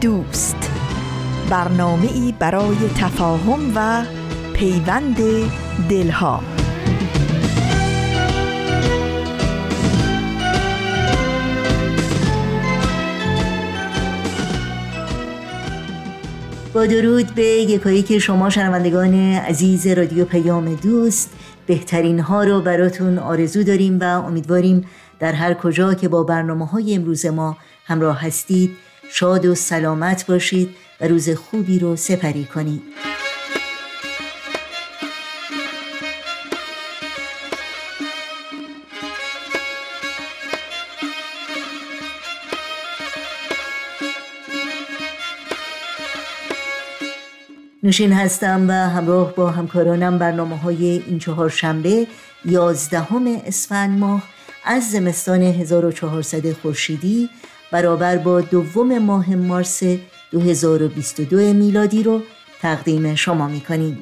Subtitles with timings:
[0.00, 0.70] دوست.
[1.50, 4.04] برنامه ای برای تفاهم و
[4.54, 5.16] پیوند
[5.88, 6.42] دلها.
[16.74, 21.30] با درود به یکایی که شما شنوندگان عزیز رادیو پیام دوست.
[21.66, 24.86] بهترین ها رو براتون آرزو داریم و امیدواریم
[25.18, 28.70] در هر کجا که با برنامه های امروز ما همراه هستید
[29.12, 32.82] شاد و سلامت باشید و روز خوبی رو سپری کنید.
[47.82, 52.06] نوشین هستم و همراه با همکارانم برنامه های این چهار شنبه
[52.44, 54.22] یازدهم اسفند ماه
[54.64, 57.30] از زمستان 1400 خورشیدی
[57.72, 59.82] برابر با دوم ماه مارس
[60.30, 62.22] 2022 میلادی رو
[62.62, 63.98] تقدیم شما می‌کنیم.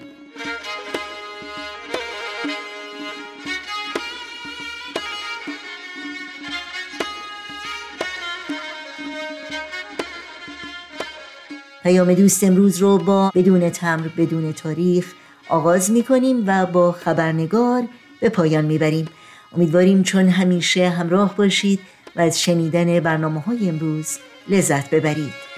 [11.82, 15.12] پیام دوست امروز رو با بدون تمر بدون تاریخ
[15.48, 17.82] آغاز می‌کنیم و با خبرنگار
[18.20, 19.08] به پایان می‌بریم.
[19.52, 21.80] امیدواریم چون همیشه همراه باشید
[22.16, 25.48] و از شنیدن برنامه های امروز لذت ببرید.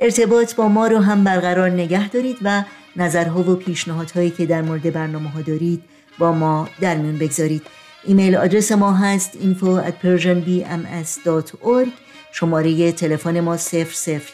[0.00, 2.64] ارتباط با ما رو هم برقرار نگه دارید و
[2.96, 5.82] نظرها و پیشنهادهایی که در مورد برنامه ها دارید
[6.18, 7.62] با ما در میون بگذارید.
[8.04, 11.88] ایمیل آدرس ما هست info at persianbms.org
[12.32, 13.56] شماره تلفن ما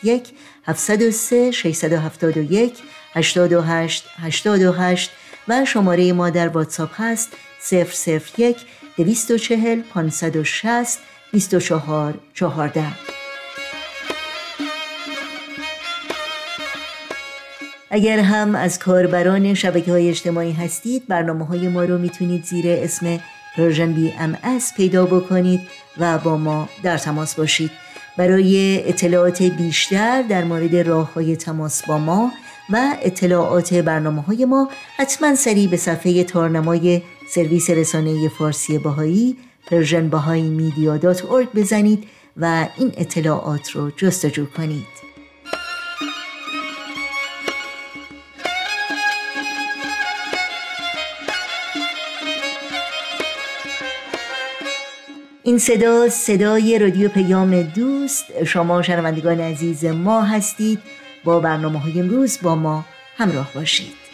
[0.03, 0.33] 001
[0.67, 2.79] 703 671
[3.15, 5.11] 828 828
[5.49, 7.37] و شماره ما در واتساپ هست
[7.71, 8.57] 001
[8.97, 10.99] 240 560
[11.33, 12.85] 24 14
[17.91, 23.21] اگر هم از کاربران شبکه های اجتماعی هستید برنامه های ما رو می‌تونید زیر اسم
[23.57, 25.61] Persian BMS پیدا بکنید
[25.99, 27.71] و با ما در تماس باشید.
[28.17, 32.33] برای اطلاعات بیشتر در مورد راه های تماس با ما
[32.71, 39.37] و اطلاعات برنامه های ما حتما سری به صفحه تارنمای سرویس رسانه فارسی بهایی
[39.67, 40.97] Persian Bahá'í Media
[41.55, 42.05] بزنید
[42.37, 45.09] و این اطلاعات رو جستجو کنید.
[55.43, 58.45] این صدا صدای رادیو پیام دوست.
[58.45, 60.79] شما شنوندگان عزیز ما هستید.
[61.29, 62.85] با برنامه های امروز با ما
[63.17, 64.08] همراه باشید.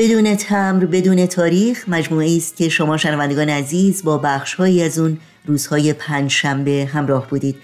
[0.00, 5.92] بدون تمر بدون تاریخ مجموعه است که شما شنوندگان عزیز با بخشهایی از اون روزهای
[5.92, 7.56] پنج شنبه همراه بودید.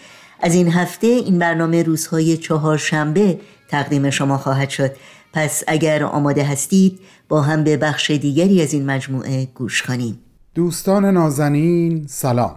[0.43, 3.39] از این هفته این برنامه روزهای چهار شنبه
[3.69, 4.91] تقدیم شما خواهد شد.
[5.33, 10.19] پس اگر آماده هستید با هم به بخش دیگری از این مجموعه گوش کنیم.
[10.55, 12.57] دوستان نازنین سلام.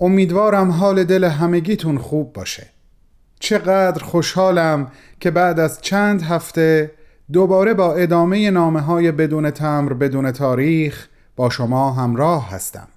[0.00, 2.66] امیدوارم حال دل همگیتون خوب باشه.
[3.40, 6.99] چقدر خوشحالم که بعد از چند هفته
[7.32, 12.88] دوباره با ادامه نامه های بدون تمر بدون تاریخ با شما همراه هستم.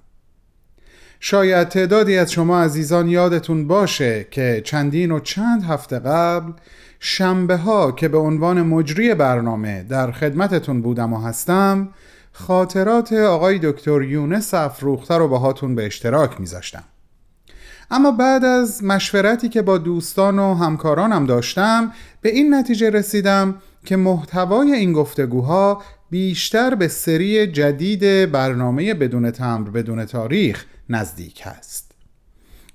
[1.19, 6.51] شاید تعدادی از شما عزیزان یادتون باشه که چندین و چند هفته قبل
[6.99, 11.89] شنبه ها که به عنوان مجری برنامه در خدمتتون بودم و هستم
[12.31, 16.83] خاطرات آقای دکتر یونس افروخته رو باهاتون به اشتراک میذاشتم.
[17.91, 21.91] اما بعد از مشورتی که با دوستان و همکارانم داشتم
[22.21, 29.69] به این نتیجه رسیدم که محتوای این گفتگوها بیشتر به سری جدید برنامه بدون تمر
[29.69, 31.91] بدون تاریخ نزدیک است.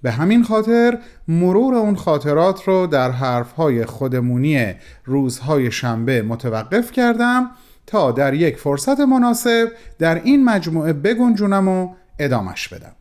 [0.02, 4.74] به همین خاطر مرور اون خاطرات رو در حرفهای خودمونی
[5.04, 7.50] روزهای شنبه متوقف کردم
[7.86, 12.92] تا در یک فرصت مناسب در این مجموعه بگنجونم و ادامش بدم.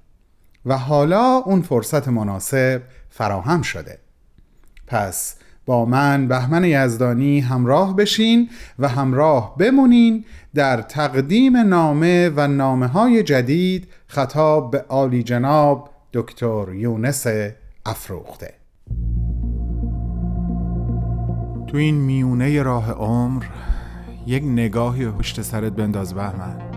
[0.66, 4.00] و حالا اون فرصت مناسب فراهم شده.
[4.88, 5.36] پس
[5.68, 8.50] با من بهمن یزدانی همراه بشین
[8.80, 10.26] و همراه بمونین
[10.56, 17.26] در تقدیم نامه و نامه های جدید خطاب به عالی جناب دکتر یونس
[17.86, 18.54] افروخته.
[21.68, 23.44] تو این میونه راه عمر
[24.28, 26.77] یک نگاهی پشت سرت بنداز بهمن.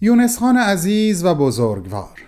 [0.00, 2.22] یونس خان عزیز و بزرگوار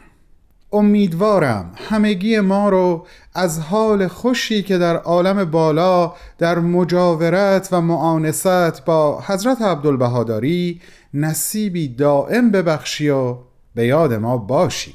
[0.72, 8.84] امیدوارم همگی ما رو از حال خوشی که در عالم بالا در مجاورت و معانست
[8.84, 10.80] با حضرت عبدالبهاداری
[11.14, 13.36] نصیبی دائم ببخشی و
[13.74, 14.94] به یاد ما باشی.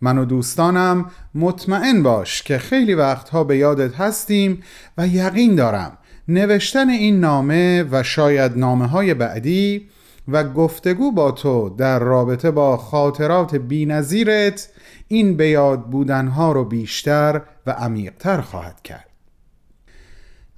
[0.00, 4.62] من و دوستانم مطمئن باش که خیلی وقتها به یادت هستیم
[4.98, 9.88] و یقین دارم نوشتن این نامه و شاید نامه های بعدی
[10.28, 14.68] و گفتگو با تو در رابطه با خاطرات بینظیرت
[15.08, 19.06] این به یاد بودنها رو بیشتر و عمیقتر خواهد کرد.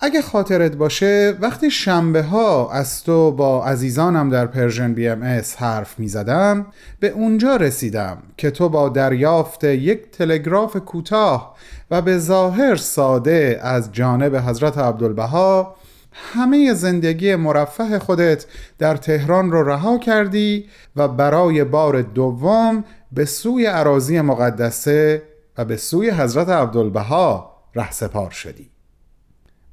[0.00, 6.08] اگه خاطرت باشه وقتی شنبه ها از تو با عزیزانم در Persian BMS حرف می
[6.08, 6.67] زدم
[7.00, 11.56] به اونجا رسیدم که تو با دریافت یک تلگراف کوتاه
[11.90, 15.76] و به ظاهر ساده از جانب حضرت عبدالبها
[16.14, 18.46] همه زندگی مرفه خودت
[18.78, 25.22] در تهران رو رها کردی و برای بار دوم به سوی عراضی مقدسه
[25.58, 28.70] و به سوی حضرت عبدالبها رهسپار شدی.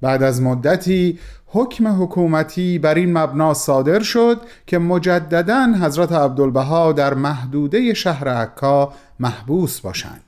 [0.01, 7.13] بعد از مدتی حکم حکومتی بر این مبنا صادر شد که مجددا حضرت عبدالبها در
[7.13, 10.23] محدوده شهر عکا محبوس باشند.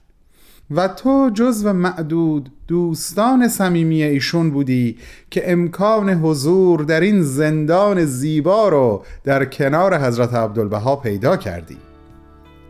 [0.75, 4.97] و تو جزو معدود دوستان صمیمی ایشون بودی
[5.29, 11.77] که امکان حضور در این زندان زیبا رو در کنار حضرت عبدالبها پیدا کردی.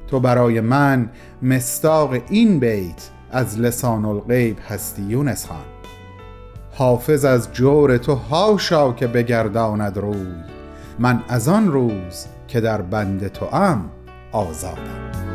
[0.08, 1.10] تو برای من
[1.42, 5.58] مستاق این بیت از لسان الغیب هستی یونس خان.
[6.72, 10.28] حافظ از جور تو هاشا که بگرداند روی.
[11.00, 13.90] من از آن روز که در بند تو ام
[14.32, 15.33] آزادم.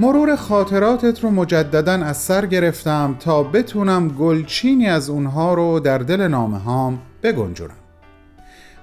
[0.00, 6.28] مرور خاطراتت رو مجددا از سر گرفتم تا بتونم گلچینی از اونها رو در دل
[6.28, 7.74] نامه هام بگنجونم.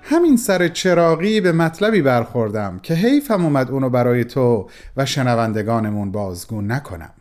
[0.01, 6.61] همین سر چراقی به مطلبی برخوردم که حیفم اومد اونو برای تو و شنوندگانمون بازگو
[6.61, 7.13] نکنم.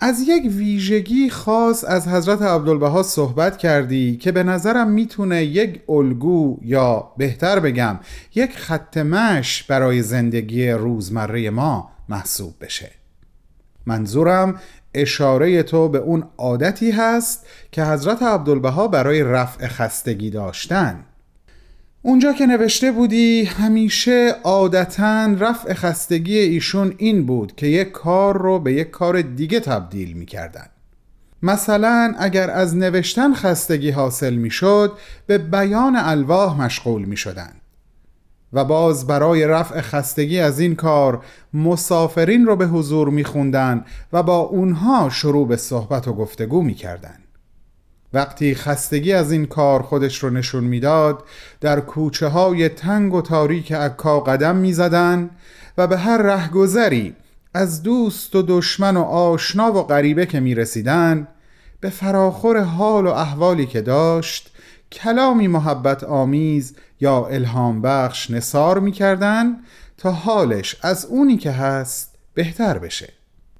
[0.00, 6.58] از یک ویژگی خاص از حضرت عبدالبها صحبت کردی که به نظرم می‌تونه یک الگو
[6.62, 7.98] یا بهتر بگم
[8.34, 12.97] یک خط مش برای زندگی روزمره ما محسوب بشه.
[13.88, 14.54] منظورم
[14.94, 21.04] اشاره تو به اون عادتی هست که حضرت عبدالبها برای رفع خستگی داشتن.
[22.02, 28.58] اونجا که نوشته بودی همیشه عادتا رفع خستگی ایشون این بود که یک کار رو
[28.58, 30.66] به یک کار دیگه تبدیل می‌کردن.
[31.42, 34.92] مثلا اگر از نوشتن خستگی حاصل می‌شد
[35.26, 37.52] به بیان الواح مشغول می شدن
[38.52, 41.24] و باز برای رفع خستگی از این کار
[41.54, 47.18] مسافرین رو به حضور میخوندن و با اونها شروع به صحبت و گفتگو می‌کردن
[48.12, 51.24] وقتی خستگی از این کار خودش رو نشون می‌داد
[51.60, 55.30] در کوچه های تنگ و تاریک عکا قدم می‌زدن
[55.78, 57.14] و به هر رهگذری
[57.54, 61.28] از دوست و دشمن و آشنا و غریبه که می‌رسیدن
[61.80, 64.52] به فراخور حال و احوالی که داشت
[64.92, 69.56] کلامی محبت آمیز یا الهام بخش نصار می‌کردن
[69.96, 73.12] تا حالش از اونی که هست بهتر بشه.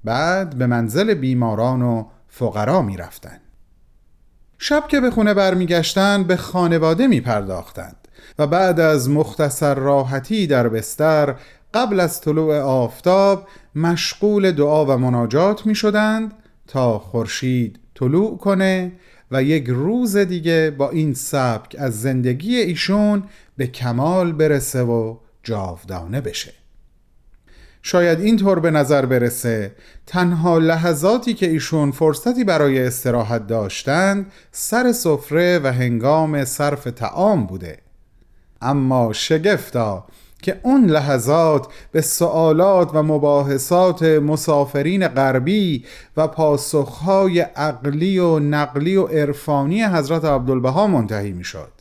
[0.03, 3.37] بعد به منزل بیماران و فقرا می‌رفتن.
[4.57, 7.95] شب که به خونه برمیگشتن به خانواده می پرداختند
[8.39, 11.35] و بعد از مختصر راحتی در بستر
[11.73, 16.33] قبل از طلوع آفتاب مشغول دعا و مناجات می شدند
[16.67, 18.91] تا خورشید طلوع کنه
[19.31, 23.23] و یک روز دیگه با این سبک از زندگی ایشون
[23.57, 26.53] به کمال برسه و جاودانه بشه.
[27.81, 35.59] شاید اینطور به نظر برسه تنها لحظاتی که ایشون فرصتی برای استراحت داشتند سر سفره
[35.63, 37.77] و هنگام صرف تعام بوده.
[38.61, 40.07] اما شگفتا
[40.41, 45.85] که اون لحظات به سوالات و مباحثات مسافرین غربی
[46.17, 51.71] و پاسخهای عقلی و نقلی و عرفانی حضرت عبدالبها منتهی می شد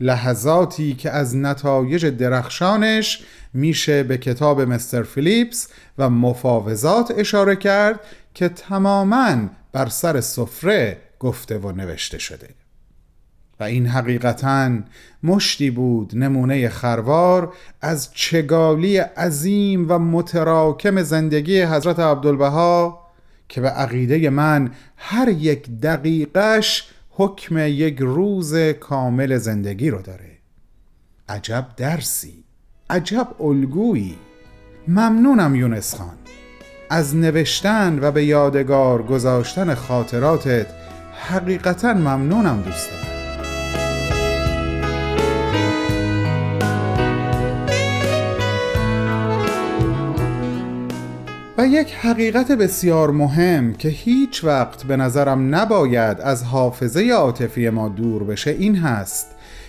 [0.00, 5.68] لحظاتی که از نتایج درخشانش میشه به کتاب مستر فیلیپس
[5.98, 8.00] و مفاوضات اشاره کرد
[8.34, 9.36] که تماما
[9.72, 12.48] بر سر سفره گفته و نوشته شده.
[13.60, 14.70] و این حقیقتا
[15.22, 23.04] مشتی بود نمونه خروار از چگالی عظیم و متراکم زندگی حضرت عبدالبها
[23.48, 30.30] که به عقیده من هر یک دقیقش حکم یک روز کامل زندگی رو داره.
[31.28, 32.44] عجب درسی
[32.90, 34.16] عجب الگویی.
[34.88, 36.16] ممنونم یونس خان.
[36.90, 40.66] از نوشتن و به یادگار گذاشتن خاطراتت
[41.28, 43.13] حقیقتا ممنونم دوستم
[51.64, 58.24] یک حقیقت بسیار مهم که هیچ وقت به نظرم نباید از حافظه عاطفی ما دور
[58.24, 59.26] بشه این هست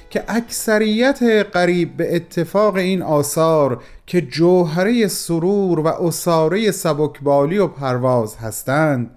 [0.10, 1.24] که اکثریت
[1.54, 9.12] قریب به اتفاق این آثار که جوهره سرور و اساره سبکبالی و پرواز هستند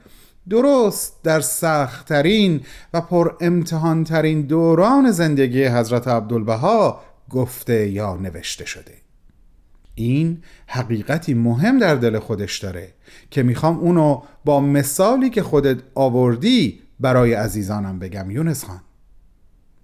[0.51, 2.61] درست در سختترین
[2.95, 8.98] و پر امتحانترین دوران زندگی حضرت عبدالبها گفته یا نوشته شده.
[9.99, 12.93] این حقیقتی مهم در دل خودش داره
[13.31, 18.31] که می‌خوام اونو با مثالی که خودت آوردی برای عزیزانم بگم.
[18.31, 18.81] یونس خان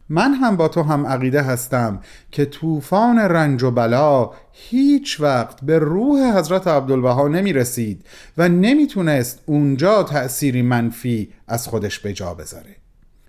[0.08, 5.78] من هم با تو هم عقیده هستم که طوفان رنج و بلا هیچ وقت به
[5.78, 8.06] روح حضرت عبدالبها نمی رسید
[8.38, 12.76] و نمی‌تونست اونجا تأثیری منفی از خودش به جا بذاره.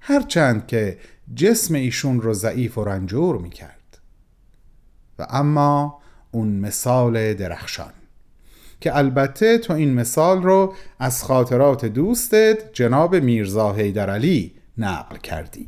[0.01, 0.98] هرچند که
[1.36, 3.98] جسم ایشون رو ضعیف و رنجور می کرد
[5.20, 6.01] و اما
[6.36, 7.94] اون مثال درخشان.
[8.80, 15.68] که البته تو این مثال رو از خاطرات دوستت جناب میرزا حیدر علی نقل کردی.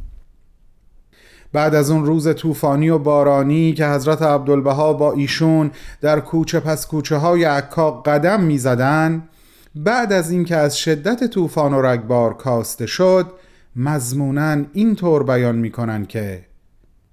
[1.53, 5.71] بعد از اون روز طوفانی و بارانی که حضرت عبدالبها با ایشون
[6.01, 9.23] در کوچه پس کوچه های عکا قدم می زدن
[9.75, 13.31] بعد از اینکه از شدت طوفان و رگبار کاسته شد
[13.75, 16.45] مضمونا اینطور بیان می‌کنن که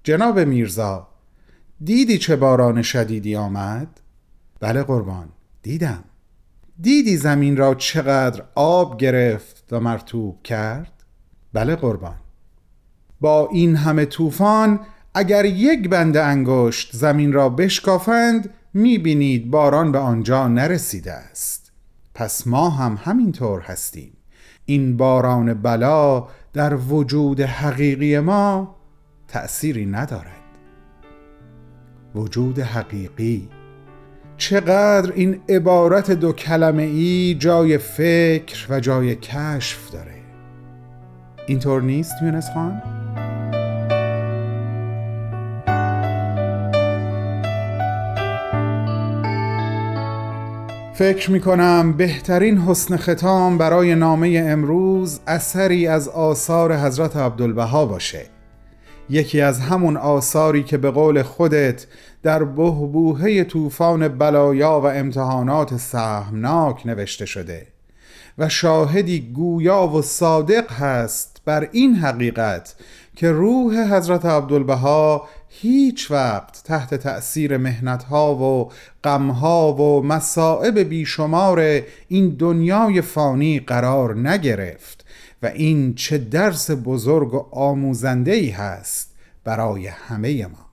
[0.03, 1.14] جناب میرزا
[1.83, 3.87] دیدی چه باران شدیدی آمد؟
[4.59, 5.29] بله قربان
[5.61, 6.03] دیدم.
[6.81, 11.03] دیدی زمین را چقدر آب گرفت و مرتوب کرد؟
[11.53, 12.15] بله قربان.
[13.21, 14.79] با این همه طوفان
[15.13, 21.71] اگر یک بند انگشت زمین را بشکافند می‌بینید باران به آنجا نرسیده است.
[22.13, 24.13] پس ما هم همینطور هستیم.
[24.65, 28.75] این باران بلا در وجود حقیقی ما
[29.27, 30.34] تأثیری ندارد.
[32.15, 33.49] وجود حقیقی.
[34.37, 40.15] چقدر این عبارت دو کلمه ای جای فکر و جای کشف داره.
[41.47, 42.81] اینطور نیست یونس خان؟
[50.95, 58.34] فکر می کنم بهترین حسن ختام برای نامه امروز اثری از آثار حضرت عبدالبها باشه.
[59.09, 61.87] یکی از همون آثاری که به قول خودت
[62.23, 67.67] در بهبوهه طوفان بلایا و امتحانات سهمناک نوشته شده
[68.37, 72.75] و شاهدی گویا و صادق هست بر این حقیقت
[73.15, 78.71] که روح حضرت عبدالبها هیچ وقت تحت تأثیر مهنتها و
[79.03, 85.05] غمها و مصائب بیشمار این دنیای فانی قرار نگرفت
[85.45, 90.65] و این چه درس بزرگ و آموزنده ای هست برای همه ما.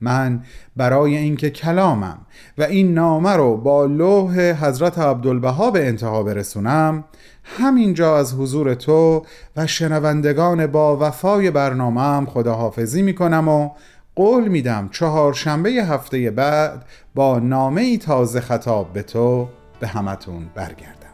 [0.00, 0.42] من
[0.76, 2.18] برای اینکه کلامم
[2.58, 7.04] و این نامه رو با لوح حضرت عبدالبها به انتها برسونم
[7.44, 9.26] همینجا از حضور تو
[9.56, 13.70] و شنوندگان با وفای برنامهم خداحافظی می‌کنم و
[14.16, 16.84] قول میدم چهارشنبه هفته بعد
[17.14, 19.48] با نامه ای تازه خطاب به تو
[19.80, 21.06] به همتون برگردم.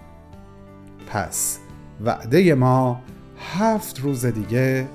[1.13, 1.62] پس
[2.05, 3.01] وعده ما
[3.59, 4.89] هفت روز دیگه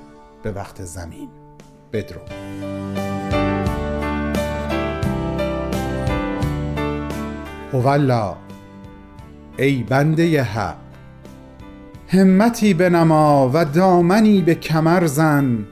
[0.44, 1.30] به وقت زمین.
[1.94, 2.22] بدرو.
[7.74, 8.36] هولا
[9.58, 10.76] ای بنده حق
[12.08, 15.66] همتی بنما و دامنی به کمر زن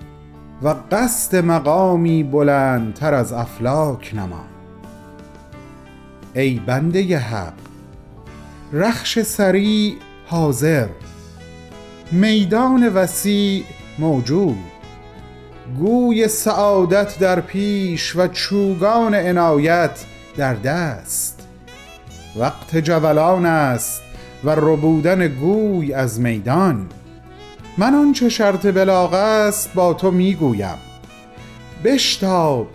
[0.62, 4.46] و قصد مقامی بلندتر از افلاک نما.
[6.34, 7.54] ای بنده حق
[8.74, 10.88] رخش سریع حاضر.
[12.12, 13.64] میدان وسیع
[14.00, 14.58] موجود.
[15.80, 20.06] گوی سعادت در پیش و چوگان عنایت
[20.38, 21.48] در دست.
[22.36, 24.02] وقت جولان است
[24.44, 26.88] و ربودن گوی از میدان.
[27.78, 30.78] من آنچه شرط بلاغ است با تو می‌گویم.
[31.84, 32.68] بشتاب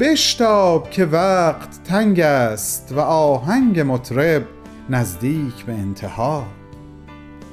[0.00, 4.42] بشتاب که وقت تنگ است و آهنگ مطرب
[4.90, 6.55] نزدیک به انتها.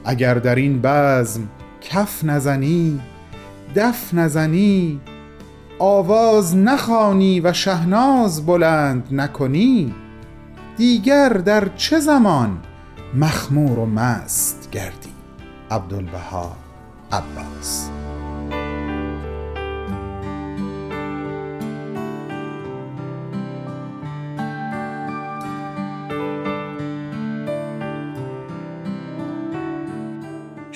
[0.06, 1.42] اگر در این بزم
[1.82, 3.00] کف نزنی
[3.76, 5.02] دف نزنی
[5.80, 9.96] آواز نخوانی و شهناز بلند نکنی
[10.78, 12.58] دیگر در چه زمان
[13.16, 15.14] مخمور و مست گردی؟
[15.72, 16.56] عبدالبها
[17.12, 17.90] عباس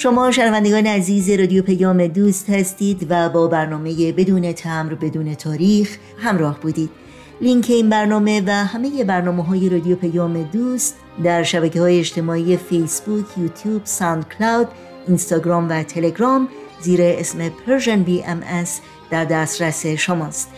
[0.07, 6.59] شما شنوندگان عزیز رادیو پیام دوست هستید و با برنامه بدون تمر بدون تاریخ همراه
[6.59, 6.89] بودید.
[7.41, 13.25] لینک این برنامه و همه برنامه های رادیو پیام دوست در شبکه های اجتماعی فیسبوک،
[13.37, 14.67] یوتیوب، ساند کلاود،
[15.07, 16.47] اینستاگرام و تلگرام
[16.81, 17.49] زیر اسم
[18.03, 18.41] بی ام
[19.09, 20.49] در دسترس شماست.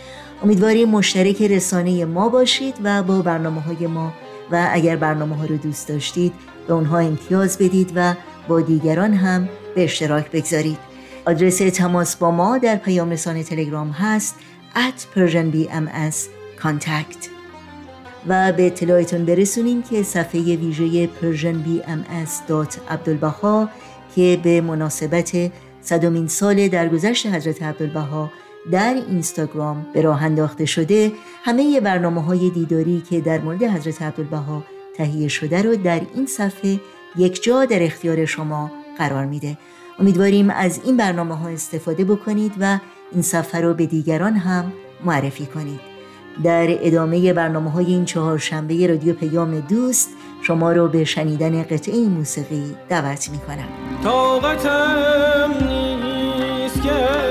[0.42, 4.12] امیدواریم مشترک رسانه ما باشید و با برنامه های ما
[4.52, 6.32] و اگر برنامه ها رو دوست داشتید
[6.66, 8.14] به اونها امتیاز بدید و
[8.48, 10.78] با دیگران هم به اشتراک بگذارید.
[11.26, 14.34] آدرس تماس با ما در پیام رسانه تلگرام هست
[14.74, 16.16] at persianbms
[16.62, 17.28] contact.
[18.28, 23.68] و به اطلاعتون برسونیم که صفحه ویژه persianbms.abdulbaha
[24.16, 28.30] که به مناسبت صدومین سال درگذشت حضرت عبدالبها
[28.72, 31.12] در اینستاگرام به راه انداخته شده
[31.44, 34.64] همه برنامه های دیداری که در مورد حضرت عبدالبها
[34.96, 36.80] تهیه شده رو در این صفحه
[37.16, 39.58] یک جا در اختیار شما قرار میده.
[39.98, 42.78] امیدواریم از این برنامه ها استفاده بکنید و
[43.12, 44.72] این صفحه رو به دیگران هم
[45.04, 45.80] معرفی کنید.
[46.44, 50.10] در ادامه برنامه های این چهار شنبه رادیو پیام دوست
[50.42, 53.68] شما رو به شنیدن قطعه موسیقی دعوت می کنم
[54.04, 57.29] طاقتم نیست که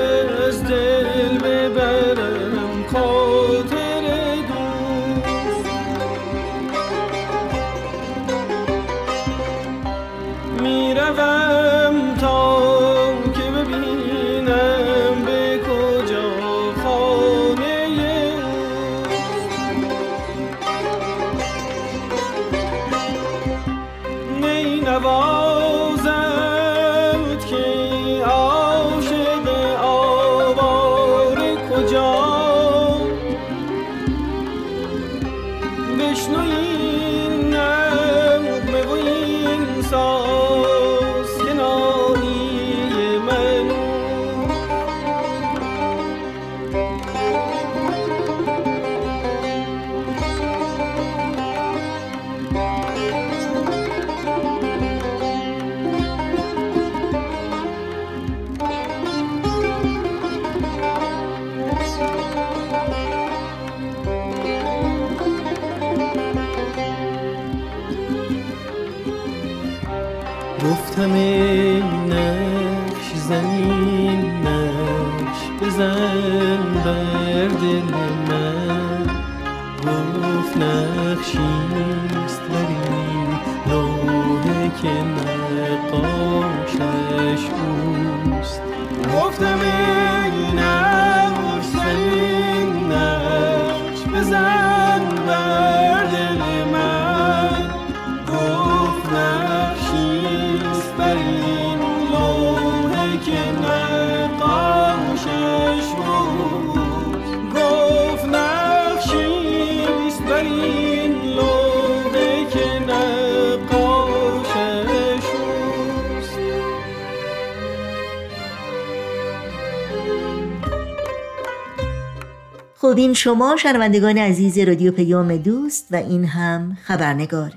[123.00, 127.52] این شما شنوندگان عزیز رادیو پیام دوست و این هم خبرنگار.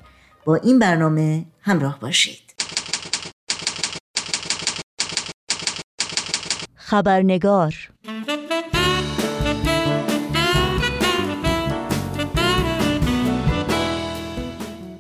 [0.46, 2.54] با این برنامه همراه باشید.
[6.76, 7.76] خبرنگار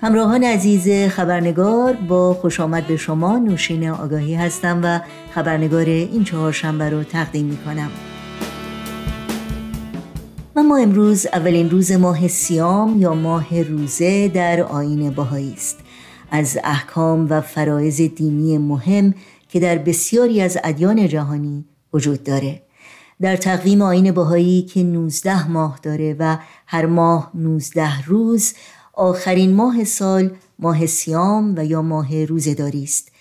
[0.02, 5.00] همراهان عزیز خبرنگار با خوش آمد به شما نوشین آگاهی هستم و
[5.36, 7.90] خبرنگار این چهارشنبه رو تقدیم می کنم
[10.64, 15.80] ما امروز اولین روز ماه سیام یا ماه روزه در آین باهایی است.
[16.32, 19.14] از احکام و فرایز دینی مهم
[19.50, 22.62] که در بسیاری از ادیان جهانی وجود داره.
[23.22, 28.54] در تقویم آین باهایی که 19 ماه داره و هر ماه 19 روز
[28.94, 33.12] آخرین ماه سال ماه سیام و یا ماه روزداری است.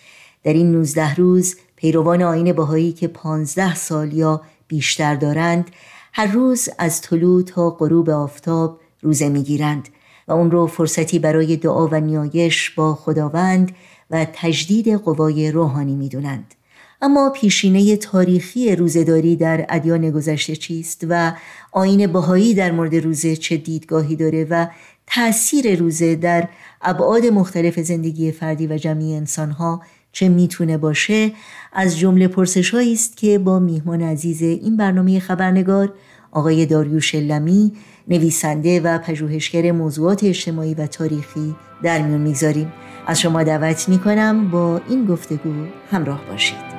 [0.45, 5.71] در این 19 روز پیروان آین باهایی که 15 سال یا بیشتر دارند
[6.13, 9.89] هر روز از طلوع تا غروب آفتاب روزه می‌گیرند
[10.29, 13.73] و اون رو فرصتی برای دعا و نیایش با خداوند
[14.11, 16.55] و تجدید قوای روحانی می‌دونند.
[17.03, 21.33] اما پیشینه تاریخی روزهداری در ادیان گذشته چیست و
[21.73, 24.67] آین بهایی در مورد روزه چه دیدگاهی داره و
[25.07, 26.49] تأثیر روزه در
[26.83, 31.33] ابعاد مختلف زندگی فردی و جمعی انسانها چه می‌تونه باشه
[31.73, 35.95] از جمله پرسش است که با میهمان عزیز این برنامه خبرنگار
[36.31, 37.73] آقای داریوش لمی
[38.09, 42.73] نویسنده و پژوهشگر موضوعات اجتماعی و تاریخی در میون می‌گذاریم.
[43.07, 45.53] از شما دعوت می‌کنم با این گفتگو
[45.91, 46.72] همراه باشید.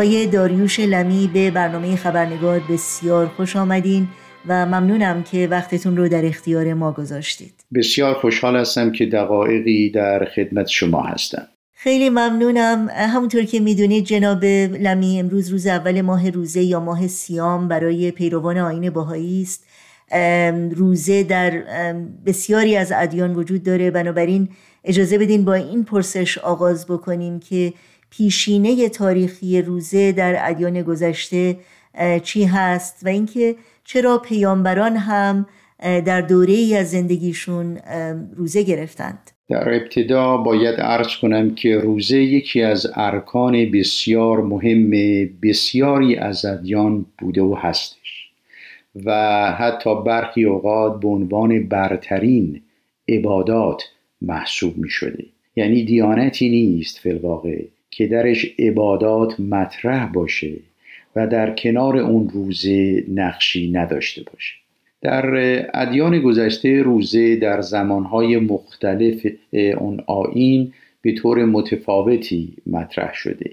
[0.00, 4.08] آقای داریوش لمی به برنامه خبرنگار بسیار خوش آمدین
[4.48, 7.54] و ممنونم که وقتتون رو در اختیار ما گذاشتید.
[7.74, 11.46] بسیار خوشحال هستم که دقایقی در خدمت شما هستم.
[11.72, 12.88] خیلی ممنونم.
[12.90, 18.58] همونطور که می‌دونید جناب لمی امروز روز اول ماه روزه یا ماه سیام برای پیروان
[18.58, 19.66] آین باهایی است.
[20.76, 21.62] روزه در
[22.26, 23.90] بسیاری از ادیان وجود داره.
[23.90, 24.48] بنابراین
[24.84, 27.72] اجازه بدین با این پرسش آغاز بکنیم که
[28.10, 31.56] پیشینه تاریخی روزه در ادیان گذشته
[32.22, 35.46] چی هست و اینکه چرا پیامبران هم
[35.80, 37.78] در دوره ای از زندگیشون
[38.36, 39.30] روزه گرفتند.
[39.48, 44.90] در ابتدا باید عرض کنم که روزه یکی از ارکان بسیار مهم
[45.42, 48.30] بسیاری از ادیان بوده و هستش
[49.04, 49.12] و
[49.58, 52.62] حتی برخی اوقات به عنوان برترین
[53.08, 53.82] عبادات
[54.22, 55.24] محسوب می شده
[55.56, 60.56] یعنی دیانتی نیست فلواقع که درش عبادات مطرح باشه
[61.16, 64.54] و در کنار اون روزه نقشی نداشته باشه.
[65.02, 65.24] در
[65.74, 69.26] ادیان گذشته روزه در زمانهای مختلف
[69.78, 70.72] اون آین
[71.02, 73.50] به طور متفاوتی مطرح شده.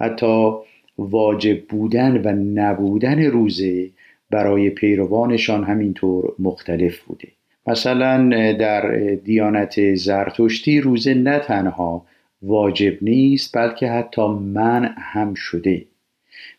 [0.00, 0.50] حتی
[0.98, 3.90] واجب بودن و نبودن روزه
[4.30, 7.28] برای پیروانشان همینطور مختلف بوده.
[7.66, 8.90] مثلا در
[9.24, 12.06] دیانت زرتشتی روزه نه تنها
[12.42, 15.86] واجب نیست بلکه حتی من هم شده.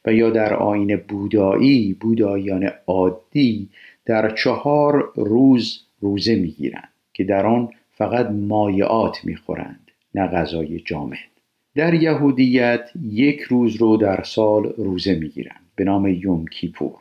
[0.05, 3.69] و یا در آین بودایی بودایان عادی
[4.05, 11.17] در چهار روز روزه می‌گیرند که در آن فقط مایعات می‌خورند نه غذای جامد.
[11.75, 16.95] در یهودیت یک روز رو در سال روزه می‌گیرند به نام یوم کیپور.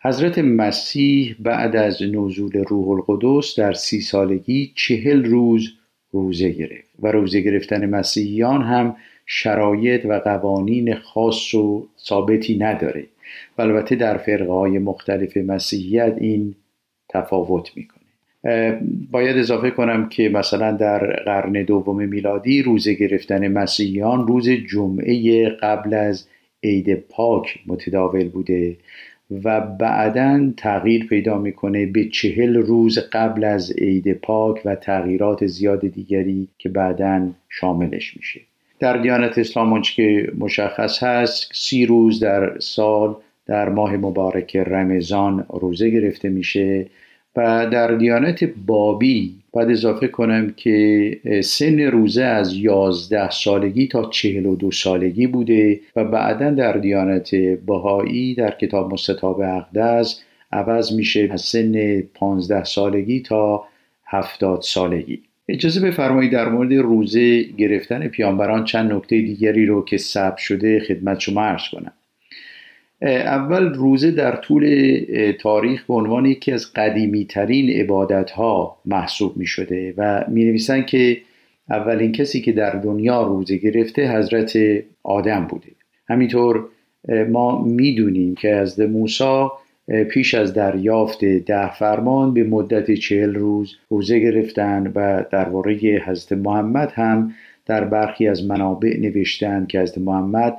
[0.00, 5.72] حضرت مسیح بعد از نزول روح القدس در سی سالگی چهل روز
[6.12, 6.85] روزه گرفت.
[7.02, 13.06] و روزه گرفتن مسیحیان هم شرایط و قوانین خاص و ثابتی نداره.
[13.58, 16.54] و البته در فرقه های مختلف مسیحیت این
[17.08, 18.06] تفاوت می‌کنه.
[19.10, 25.94] باید اضافه کنم که مثلا در قرن دوم میلادی روزه گرفتن مسیحیان روز جمعه قبل
[25.94, 26.28] از
[26.62, 28.76] عید پاک متداول بوده
[29.44, 35.88] و بعدا تغییر پیدا می‌کنه به چهل روز قبل از عید پاک و تغییرات زیاد
[35.88, 38.40] دیگری که بعدا شاملش میشه.
[38.80, 45.46] در دیانت اسلام آنچه که مشخص هست سی روز در سال در ماه مبارک رمضان
[45.48, 46.86] روزه گرفته میشه.
[47.36, 54.46] و در دیانت بابی باید اضافه کنم که سن روزه از یازده سالگی تا چهل
[54.46, 57.34] و دو سالگی بوده و بعدا در دیانت
[57.66, 60.20] بهایی در کتاب مستطاب اقدس
[60.52, 63.64] عوض میشه از سن پانزده سالگی تا
[64.06, 65.22] هفتاد سالگی.
[65.48, 71.20] اجازه بفرمایید در مورد روزه گرفتن پیامبران چند نکته دیگری رو که ثبت شده خدمت
[71.20, 71.92] شما عرض کنم.
[73.02, 74.64] اول روزه در طول
[75.40, 80.82] تاریخ به عنوان یکی از قدیمی ترین عبادت ها محسوب می شده و می نویسن
[80.82, 81.20] که
[81.70, 84.58] اولین کسی که در دنیا روزه گرفته حضرت
[85.02, 85.68] آدم بوده.
[86.08, 86.64] همینطور
[87.28, 89.46] ما می‌دونیم که از موسی
[90.10, 95.74] پیش از دریافت ده فرمان به مدت چهل روز روزه گرفتن و درباره
[96.06, 97.34] حضرت محمد هم
[97.66, 100.56] در برخی از منابع نوشتن که حضرت محمد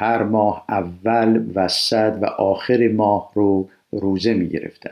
[0.00, 4.90] هر ماه اول وسط و آخر ماه رو روزه می گرفتن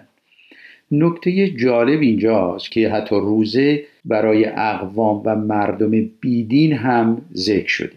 [0.91, 5.91] نکته جالب اینجاست که حتی روزه برای اقوام و مردم
[6.21, 7.97] بیدین هم ذکر شده.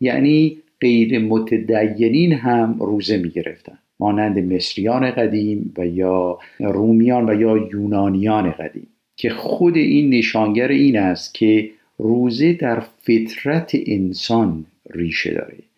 [0.00, 7.68] یعنی غیر متدینین هم روزه می گرفتن مانند مصریان قدیم و یا رومیان و یا
[7.72, 8.86] یونانیان قدیم.
[9.16, 15.69] که خود این نشانگر این است که روزه در فطرت انسان ریشه داره.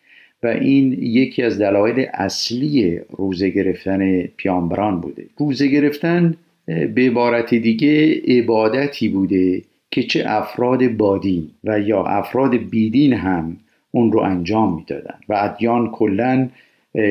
[0.43, 5.25] و این یکی از دلایل اصلی روزه گرفتن پیامبران بوده.
[5.39, 6.35] روزه گرفتن
[6.67, 13.57] به عبارت دیگه عبادتی بوده که چه افراد بادی و یا افراد بیدین هم
[13.91, 15.15] اون رو انجام می‌دادن.
[15.29, 16.49] و ادیان کلا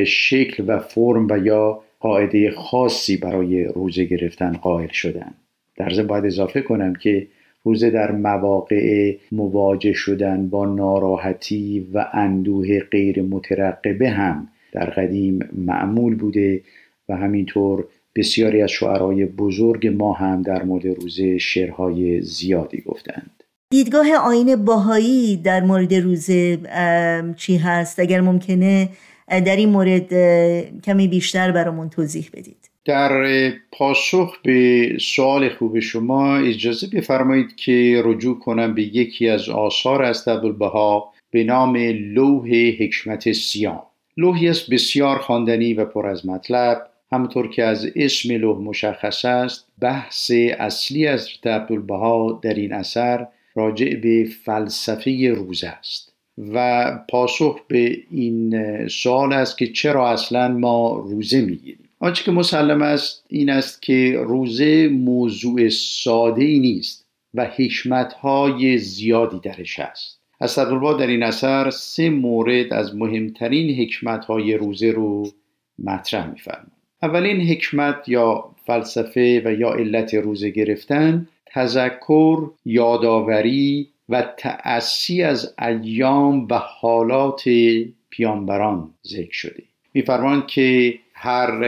[0.06, 5.34] شکل و فرم و یا قاعده خاصی برای روزه گرفتن قائل شدن.
[5.78, 7.28] در ضمن باید اضافه کنم که
[7.63, 16.15] روزه در مواقع مواجه شدن با ناراحتی و اندوه غیر مترقبه هم در قدیم معمول
[16.15, 16.62] بوده
[17.10, 23.43] و همینطور بسیاری از شعرهای بزرگ ما هم در مورد روزه شعرهای زیادی گفتند.
[23.71, 26.58] دیدگاه آین باهایی در مورد روزه
[27.38, 28.89] چی هست؟ اگر ممکنه
[29.28, 30.13] در این مورد
[30.82, 32.61] کمی بیشتر برامون توضیح بدید.
[32.86, 40.04] در پاسخ به سوال خوب شما اجازه بفرمایید که رجوع کنم به یکی از آثار
[40.04, 41.76] از عبدالبها به نام
[42.13, 43.84] لوح حکمت سیام
[44.17, 49.67] لوحی است بسیار خواندنی و پر از مطلب همطور که از اسم لوح مشخص است
[49.82, 56.13] بحث اصلی از عبدالبها در این اثر راجع به فلسفه روزه است.
[56.54, 61.89] و پاسخ به این سوال است که چرا اصلا ما روزه می‌گیریم.
[62.03, 68.77] آنچه که مسلم است این است که روزه موضوع ساده ای نیست و حکمت های
[68.77, 70.19] زیادی درش است.
[70.39, 75.27] از در این اثر سه مورد از مهمترین حکمت های روزه رو
[75.79, 76.71] مطرح میفرماید.
[77.03, 86.47] اولین حکمت یا فلسفه و یا علت روزه گرفتن تذکر یادآوری و تأسی از ایام
[86.51, 87.43] و حالات
[88.09, 89.63] پیامبران ذکر شده.
[89.93, 91.67] میفرمایند که هر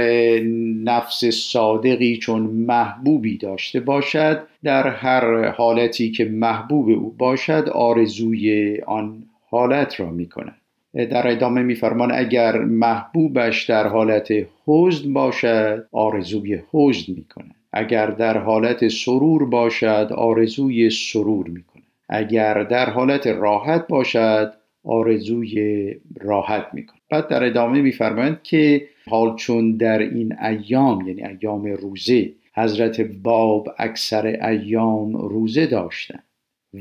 [0.84, 9.24] نفس صادقی چون محبوبی داشته باشد در هر حالتی که محبوب او باشد آرزوی آن
[9.50, 10.56] حالت را می کند
[10.94, 14.34] در ادامه میفرمان اگر محبوبش در حالت
[14.68, 21.84] حزن باشد آرزوی حزن می کند اگر در حالت سرور باشد آرزوی سرور می کند
[22.10, 29.78] اگر در حالت راحت باشد آرزوی راحت می‌کنه بعد در ادامه میفرمایند که حال چون
[29.78, 36.24] در این ایام یعنی ایام روزه حضرت باب اکثر ایام روزه داشتند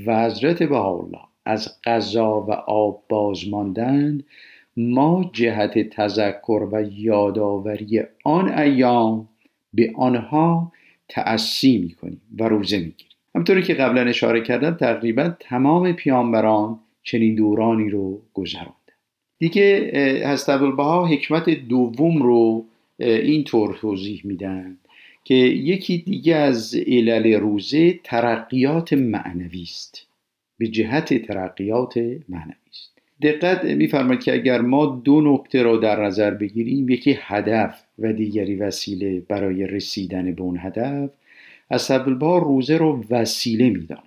[0.07, 4.25] و حضرت الله از غذا و آب باز ماندند
[4.77, 9.29] ما جهت تذکر و یادآوری آن ایام
[9.75, 10.73] به آنها
[11.09, 13.13] تأسی می‌کنیم و روزه می‌گیریم.
[13.35, 18.82] همطوری که قبلا اشاره کردم تقریبا تمام پیامبران چنین دورانی رو گذراندن
[19.43, 19.93] دیگه
[20.25, 22.65] هست عبدالبها حکمت دوم رو
[22.99, 24.77] اینطور توضیح میدن
[25.25, 30.07] که یکی دیگه از علل روزه ترقیات معنوی است.
[30.59, 31.97] به جهت ترقیات
[32.29, 32.99] معنوی است.
[33.23, 38.57] دقت میفرماید که اگر ما دو نکته را در نظر بگیریم یکی هدف و دیگری
[38.57, 41.11] وسیله برای رسیدن به اون هدف
[41.71, 44.03] از روزه رو وسیله می‌داند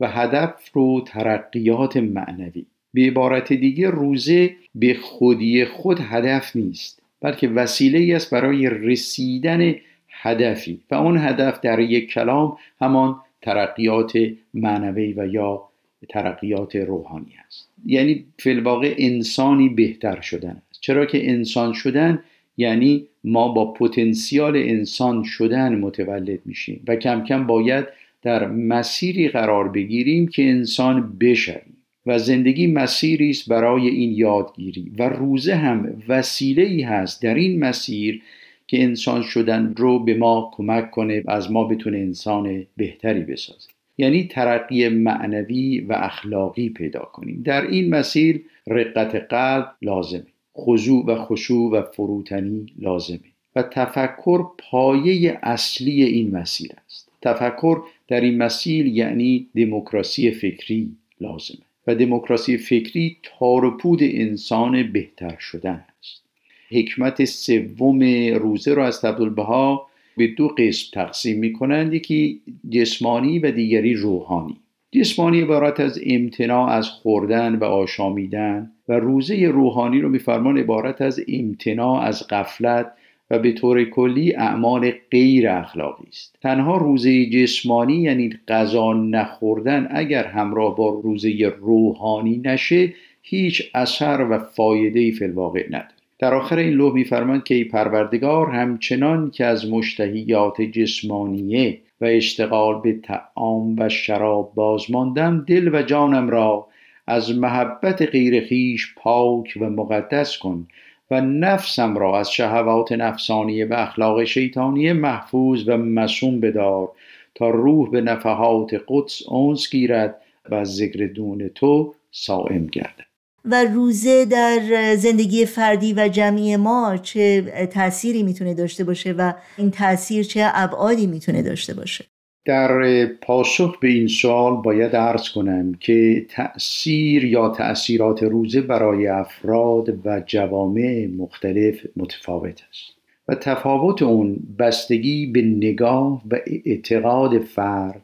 [0.00, 2.66] و هدف رو ترقیات معنوی.
[2.94, 9.74] به عبارت دیگه روزه به خودی خود هدف نیست بلکه وسیله ای است برای رسیدن
[10.08, 10.80] هدفی.
[10.90, 14.12] و اون هدف در یک کلام همان ترقیات
[14.54, 15.62] معنوی و یا
[16.08, 17.68] ترقیات روحانی است.
[17.86, 20.80] یعنی فیلواقع انسانی بهتر شدن است.
[20.80, 22.22] چرا که انسان شدن
[22.56, 27.84] یعنی ما با پتانسیال انسان شدن متولد میشیم و کم کم باید
[28.22, 31.73] در مسیری قرار بگیریم که انسان بشویم.
[32.06, 37.58] و زندگی مسیری است برای این یادگیری و روزه هم وسیله ای هست در این
[37.58, 38.22] مسیر
[38.66, 43.68] که انسان شدن رو به ما کمک کنه و از ما بتونه انسان بهتری بسازه.
[43.98, 47.42] یعنی ترقی معنوی و اخلاقی پیدا کنیم.
[47.44, 50.26] در این مسیر رقت قلب لازمه.
[50.56, 53.20] خضوع و خشوع و فروتنی لازمه.
[53.56, 57.10] و تفکر پایه اصلی این مسیر است.
[57.22, 60.90] تفکر در این مسیر یعنی دموکراسی فکری
[61.20, 61.64] لازمه.
[61.86, 66.24] و دموکراسی فکری تار انسان بهتر شدن است.
[66.70, 68.02] حکمت سوم
[68.34, 74.56] روزه را از عبدالبها به دو قسم تقسیم می کنند یکی جسمانی و دیگری روحانی.
[74.92, 81.20] جسمانی عبارت از امتناع از خوردن و آشامیدن و روزه روحانی رو میفرمان عبارت از
[81.28, 82.92] امتناع از قفلت
[83.30, 86.38] و به طور کلی اعمال غیر اخلاقی است.
[86.42, 94.38] تنها روزه جسمانی یعنی غذا نخوردن اگر همراه با روزه روحانی نشه هیچ اثر و
[94.38, 95.88] فایده ای فی الواقع نداره.
[96.18, 102.80] در آخر این لوح میفرماند که ای پروردگار همچنان که از مشتهیات جسمانیه و اشتغال
[102.80, 106.66] به تعام و شراب بازماندم دل و جانم را
[107.06, 110.66] از محبت غیر خیش پاک و مقدس کن
[111.10, 116.92] و نفسم را از شهوات نفسانیه و اخلاق شیطانیه محفوظ و مسوم بدار
[117.34, 123.04] تا روح به نفحات قدس اونس گیرد و ذکر دون تو سائم گردد.
[123.44, 124.60] و روزه در
[124.96, 131.06] زندگی فردی و جمعی ما چه تأثیری می‌تونه داشته باشه و این تاثیر چه ابعادی
[131.06, 132.04] می‌تونه داشته باشه؟
[132.44, 140.06] در پاسخ به این سوال باید عرض کنم که تأثیر یا تأثیرات روزه برای افراد
[140.06, 142.94] و جوامع مختلف متفاوت است
[143.28, 148.02] و تفاوت اون بستگی به نگاه و اعتقاد فرد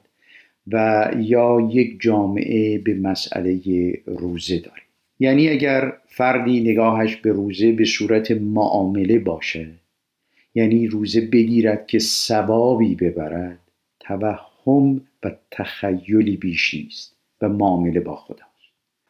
[0.72, 3.60] و یا یک جامعه به مسئله
[4.06, 4.82] روزه داره
[5.18, 9.66] یعنی اگر فردی نگاهش به روزه به صورت معامله باشه
[10.54, 13.58] یعنی روزه بگیرد که ثوابی ببرد
[14.00, 18.50] توهم و تخیلی بیش نیست و معامله با خداست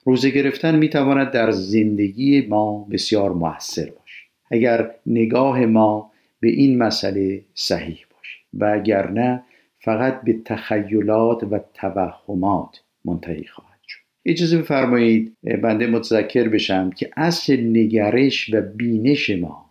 [0.04, 7.44] روزه گرفتن می‌تواند در زندگی ما بسیار موثر باشه اگر نگاه ما به این مسئله
[7.54, 9.42] صحیح باشه و اگر نه
[9.78, 14.00] فقط به تخیلات و توهمات منتهی خواهد شد.
[14.24, 19.69] اجازه بفرمایید بنده متذکر بشم که اصل نگرش و بینش ما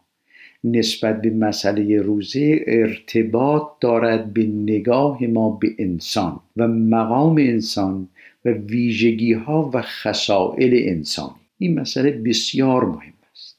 [0.64, 8.08] نسبت به مسئله روزه ارتباط دارد به نگاه ما به انسان و مقام انسان
[8.46, 13.58] و ویژگی ها و خصائل انسانی این مسئله بسیار مهم است.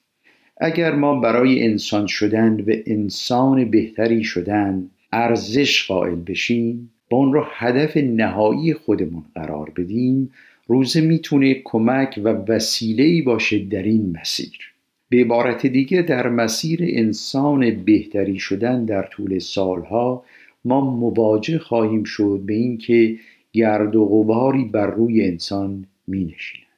[0.57, 7.45] اگر ما برای انسان شدن و انسان بهتری شدن ارزش قائل بشیم با اون رو
[7.47, 10.31] هدف نهایی خودمون قرار بدیم
[10.67, 14.69] روزه می‌تونه کمک و وسیله باشه در این مسیر.
[15.11, 20.25] به عبارت دیگه در مسیر انسان بهتری شدن در طول سالها
[20.64, 23.16] ما مواجه خواهیم شد به اینکه
[23.53, 26.70] گرد و غباری بر روی انسان می نشینند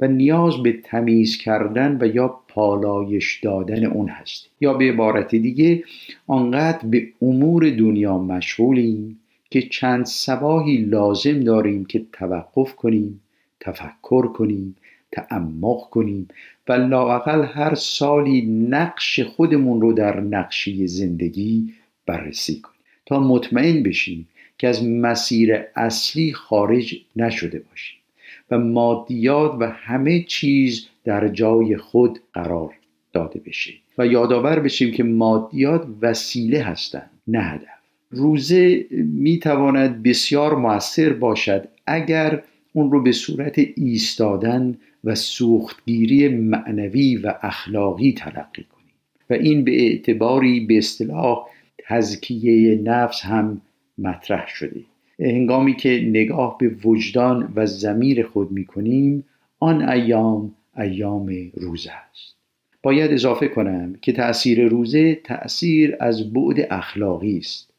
[0.00, 4.50] و نیاز به تمیز کردن و یا پالایش دادن اون هست.
[4.60, 5.84] یا به عبارت دیگه
[6.26, 9.20] آنقدر به امور دنیا مشغولیم
[9.50, 13.20] که چند سباهی لازم داریم که توقف کنیم
[13.60, 14.76] تفکر کنیم
[15.12, 16.28] تعمق کنیم
[16.68, 21.74] و لاقل هر سالی نقش خودمون رو در نقشی زندگی
[22.06, 22.80] بررسی کنیم.
[23.06, 27.98] تا مطمئن بشیم که از مسیر اصلی خارج نشده باشیم
[28.50, 32.74] و مادیات و همه چیز در جای خود قرار
[33.12, 37.68] داده بشه و یادآور بشیم که مادیات وسیله هستند نه هدف.
[38.10, 42.42] روزه می‌تواند بسیار موثر باشد اگر
[42.72, 48.94] اون رو به صورت ایستادن و سوختگیری معنوی و اخلاقی تلقی کنیم.
[49.30, 51.46] و این به اعتباری به اصطلاح
[51.78, 53.60] تزکیه نفس هم
[53.98, 54.80] مطرح شده.
[55.20, 59.24] هنگامی که نگاه به وجدان و زمیر خود می کنیم
[59.58, 62.34] آن ایام ایام روزه است.
[62.82, 67.70] باید اضافه کنم که تأثیر روزه تأثیر از بعد اخلاقی است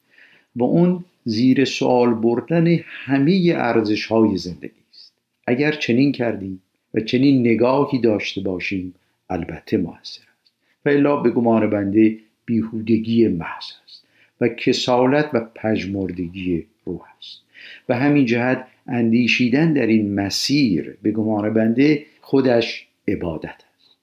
[0.56, 5.14] و اون زیر سوال بردن همه ارزش های زندگی است.
[5.48, 6.62] اگر چنین کردیم
[6.94, 8.94] و چنین نگاهی داشته باشیم
[9.30, 10.52] البته موثر است.
[10.86, 14.08] و الا به گمان بنده بیهودگی محض است
[14.42, 17.42] و کسالت و پژمردگی روح است.
[17.90, 23.98] و همین جهت اندیشیدن در این مسیر به گمان بنده خودش عبادت است.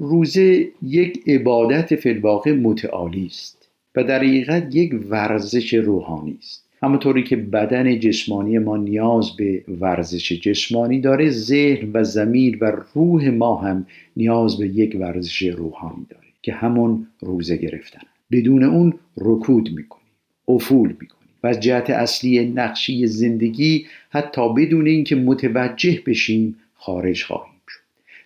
[0.00, 2.12] روزه یک عبادت فی
[2.52, 6.67] متعالی است و در حقیقت یک ورزش روحانی است.
[6.82, 13.28] همونطوری که بدن جسمانی ما نیاز به ورزش جسمانی داره ذهن و زمیر و روح
[13.28, 13.86] ما هم
[14.16, 18.02] نیاز به یک ورزش روحانی داره که همون روزه گرفتن.
[18.32, 20.04] بدون اون رکود می‌کنیم
[20.48, 27.60] افول می‌کنیم و از جهت اصلی نقشی زندگی حتی بدون اینکه متوجه بشیم خارج خواهیم
[27.68, 27.80] شد.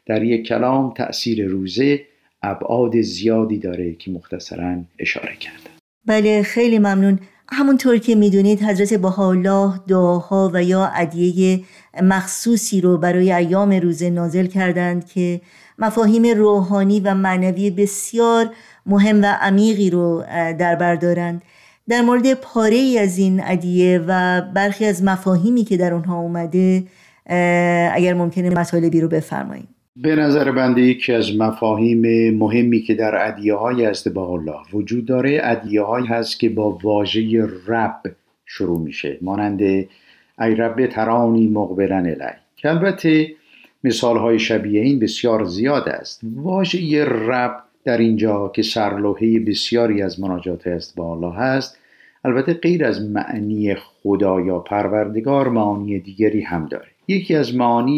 [0.06, 2.00] در یک کلام تأثیر روزه
[2.42, 5.70] ابعاد زیادی داره که مختصرا اشاره کردم.
[6.06, 7.18] بله خیلی ممنون.
[7.52, 11.60] همونطور که می‌دونید حضرت بهاءالله دعاها و یا ادیه
[12.02, 15.40] مخصوصی رو برای ایام روزه نازل کردند که
[15.78, 18.50] مفاهیم روحانی و معنوی بسیار
[18.86, 20.24] مهم و عمیقی رو
[20.58, 21.42] در بر دارند.
[21.88, 26.84] در مورد پاره ای از این ادیه و برخی از مفاهیمی که در اونها اومده
[27.94, 29.68] اگر ممکنه مطالبی رو بفرمایید.
[29.96, 35.40] به نظر بنده یکی از مفاهیم مهمی که در ادیه های با الله وجود داره
[35.42, 38.00] ادیه های هست که با واژه رب
[38.46, 39.60] شروع میشه مانند
[40.40, 43.32] ای رب ترانی مقبلن الی که البته
[43.84, 46.20] مثال های شبیه این بسیار زیاد است.
[46.36, 51.78] واژه رب در اینجا که سرلوحه بسیاری از مناجات است با الله هست
[52.24, 56.91] البته غیر از معنی خدا یا پروردگار معانی دیگری هم داره.
[57.08, 57.94] یکی از معانی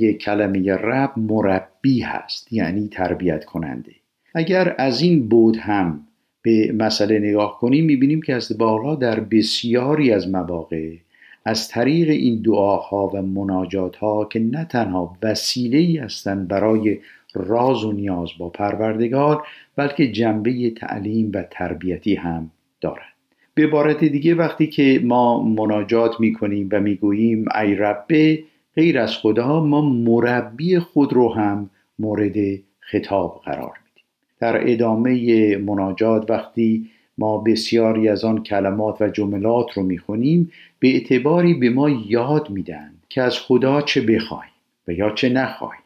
[0.00, 3.92] یک کلمه رب مربی هست یعنی تربیت کننده.
[4.34, 6.06] اگر از این بود هم
[6.42, 10.96] به مسئله نگاه کنیم می‌بینیم که از بالا در بسیاری از مواقع
[11.44, 16.98] از طریق این دعاها و مناجات ها که نه تنها وسیله ای هستند برای
[17.34, 19.46] راز و نیاز با پروردگار
[19.76, 22.50] بلکه جنبه تعلیم و تربیتی هم
[22.80, 23.13] دارند.
[23.54, 28.44] به عبارت دیگه وقتی که ما مناجات می‌کنیم و می‌گوییم ای ربه
[28.76, 32.36] غیر از خدا ما مربی خود رو هم مورد
[32.80, 34.04] خطاب قرار میدیم.
[34.40, 41.54] در ادامه مناجات وقتی ما بسیاری از آن کلمات و جملات رو می‌خونیم به اعتباری
[41.54, 44.50] به ما یاد میدن که از خدا چه بخوایم
[44.88, 45.80] و یا چه نخواهیم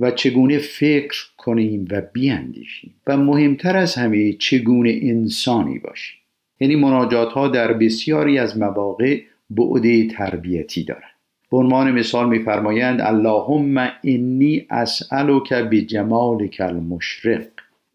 [0.00, 2.94] و چگونه فکر کنیم و بیاندیشیم.
[3.06, 6.17] و مهمتر از همه چگونه انسانی باشیم.
[6.60, 11.18] یعنی مناجات ها در بسیاری از مواقع بعد تربیتی دارند.
[11.50, 17.46] به عنوان مثال میفرمایند اللهم انی اسالک بجمالک المشرق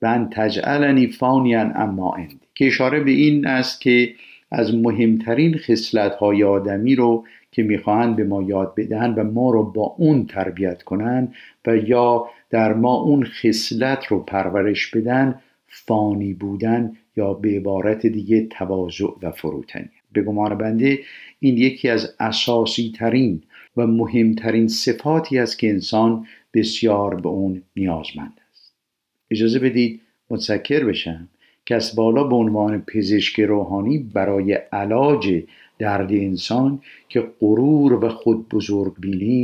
[0.02, 4.14] و ان تجعلنی فانیا اما اندی که اشاره به این است که
[4.52, 9.64] از مهمترین خصلت های آدمی رو که می‌خواهند به ما یاد بدهند و ما رو
[9.64, 11.36] با اون تربیت کنند
[11.68, 18.48] و یا در ما اون خصلت رو پرورش بدن فانی بودن یا به عبارت دیگه
[18.52, 19.90] تواضع و فروتنی.
[20.12, 21.00] به گمان بنده
[21.40, 23.44] این یکی از اساسی ترین
[23.78, 28.74] و مهمترین صفاتی است که انسان بسیار به اون نیازمند است.
[29.32, 31.30] اجازه بدید متذکر بشم
[31.66, 35.44] که از بالا به عنوان پزشک روحانی برای علاج
[35.80, 38.94] درد انسان که غرور و خود بزرگ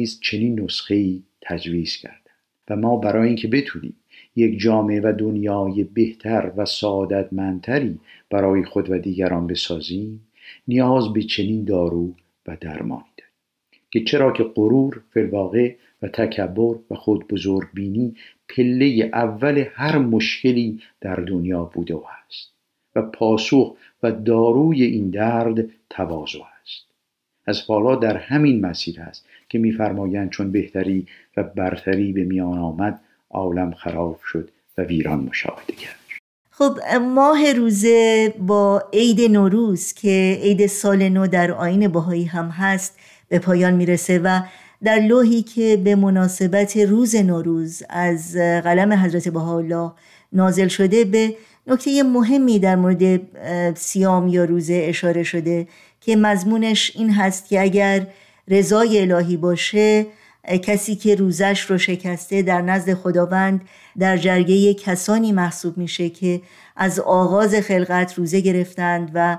[0.04, 2.30] است چنین نسخه تجویز کرده
[2.70, 3.96] و ما برای اینکه بتونیم
[4.36, 8.00] یک جامعه و دنیای بهتر و سعادتمندتری
[8.30, 10.28] برای خود و دیگران بسازیم
[10.68, 12.14] نیاز به چنین دارو
[12.48, 13.34] و درمانی داریم
[13.92, 18.16] که چرا که غرور فلواقع و تکبر و خود بزرگ بینی
[18.50, 22.54] پله اول هر مشکلی در دنیا بوده و هست
[22.96, 26.86] و پاسخ و داروی این درد تواضع است.
[27.46, 31.08] از بالا در همین مسیر است که میفرمایند چون بهتری
[31.38, 33.02] و برتری به میان آمد
[33.32, 35.96] عالم خراب شد و ویران مشاهده کرد.
[36.52, 43.00] خب ماه روزه با عید نوروز که عید سال نو در آین باهایی هم هست
[43.30, 44.42] به پایان می‌رسه و
[44.84, 49.92] در لوحی که به مناسبت روز نوروز از قلم حضرت بهاءالله
[50.34, 51.36] نازل شده به
[51.68, 53.22] نکته مهمی در مورد
[53.78, 55.68] سیام یا روزه اشاره شده
[56.02, 58.08] که مضمونش این هست که اگر
[58.48, 60.06] رضای الهی باشه
[60.44, 63.62] کسی که روزش رو شکسته در نزد خداوند
[64.00, 66.42] در جرگه کسانی محسوب میشه که
[66.76, 69.38] از آغاز خلقت روزه گرفتند و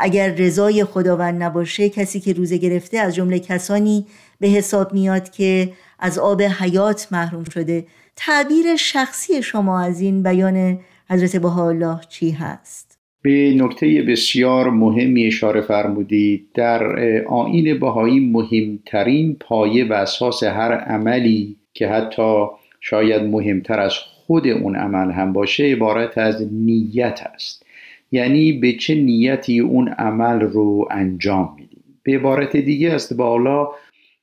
[0.00, 4.06] اگر رضای خداوند نباشه کسی که روزه گرفته از جمله کسانی
[4.40, 7.86] به حساب میاد که از آب حیات محروم شده.
[8.16, 10.80] تعبیر شخصی شما از این بیان
[11.10, 12.87] حضرت بهاءالله چی هست؟
[13.22, 16.46] به نکته بسیار مهمی اشاره فرمودید.
[16.54, 22.46] در آین بهایی مهمترین پایه و اساس هر عملی که حتی
[22.80, 27.66] شاید مهمتر از خود اون عمل هم باشه عبارت از نیت است.
[28.12, 31.84] یعنی به چه نیتی اون عمل رو انجام میدیم.
[32.02, 33.68] به عبارت دیگه است بالا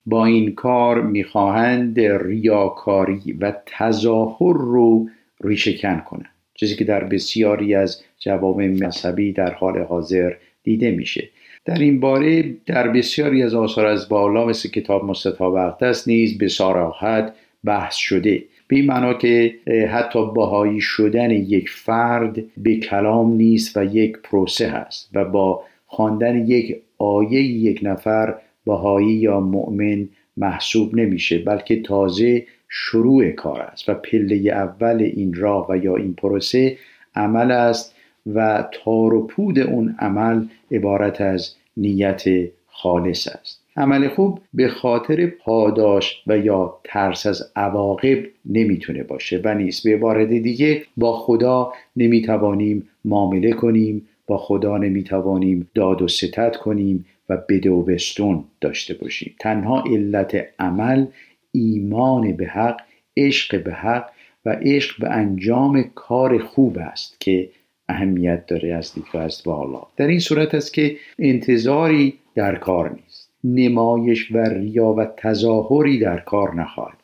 [0.05, 5.09] با این کار می‌خواهند ریاکاری و تظاهر رو
[5.43, 6.29] ریشهکن کنند.
[6.53, 11.29] چیزی که در بسیاری از جواب مذهبی در حال حاضر دیده میشه.
[11.65, 16.47] در این باره در بسیاری از آثار از بالا مثل کتاب مستطاب است نیز به
[16.47, 18.43] ساراحت بحث شده.
[18.67, 19.55] به این معنا که
[19.89, 26.47] حتی باهایی شدن یک فرد به کلام نیست و یک پروسه هست و با خواندن
[26.47, 28.35] یک آیه یک نفر
[28.65, 35.67] باهایی یا مؤمن محسوب نمیشه بلکه تازه شروع کار است و پله اول این راه
[35.69, 36.77] و یا این پروسه
[37.15, 37.94] عمل است
[38.25, 42.23] و تار و پود اون عمل عبارت از نیت
[42.67, 43.61] خالص است.
[43.77, 49.83] عمل خوب به خاطر پاداش و یا ترس از عواقب نمی‌تونه باشه و نیست.
[49.83, 57.05] به عبارت دیگه با خدا نمی‌توانیم معامله کنیم با خدا نمی‌توانیم داد و ستد کنیم
[57.29, 59.35] و بده و بستون داشته باشیم.
[59.39, 61.05] تنها علت عمل
[61.51, 62.81] ایمان به حق
[63.17, 64.09] عشق به حق
[64.45, 67.49] و عشق به انجام کار خوب است که
[67.89, 73.31] اهمیت داره از دیدگاه از بالا در این صورت است که انتظاری در کار نیست.
[73.43, 76.97] نمایش و ریا و تظاهری در کار نخواهد